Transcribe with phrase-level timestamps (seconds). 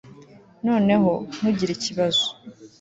[0.65, 2.25] noneho, ntugire ikibazo